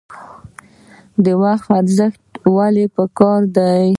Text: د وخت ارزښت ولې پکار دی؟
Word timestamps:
د 1.23 1.25
وخت 1.43 1.69
ارزښت 1.81 2.21
ولې 2.55 2.85
پکار 2.95 3.41
دی؟ 3.57 3.89